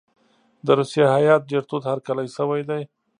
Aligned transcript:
د 0.65 0.67
روسیې 0.79 1.05
هیات 1.15 1.41
ډېر 1.51 1.63
تود 1.69 1.83
هرکلی 1.91 2.27
شوی 2.35 2.61
دی. 2.69 2.81